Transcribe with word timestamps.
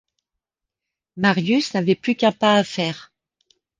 Marius 1.15 1.75
n’avait 1.75 1.93
plus 1.93 2.15
qu’un 2.15 2.31
pas 2.31 2.55
à 2.55 2.63
faire. 2.63 3.13